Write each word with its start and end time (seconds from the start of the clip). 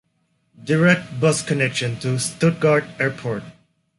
Direct 0.63 1.19
bus 1.19 1.43
connection 1.45 1.95
to 1.99 2.17
Stuttgart 2.17 2.85
Airport. 2.99 3.43